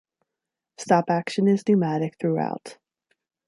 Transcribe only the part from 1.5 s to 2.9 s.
pneumatic throughout.